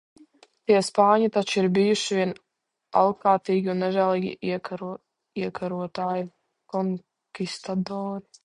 Tie 0.69 0.77
spāņi 0.85 1.27
taču 1.35 1.59
ir 1.61 1.67
bijuši 1.75 2.17
vieni 2.19 2.33
alkatīgi 3.03 3.71
un 3.75 3.85
nežēlīgi 3.85 4.33
iekarotāji- 5.45 6.29
konkistadori. 6.77 8.31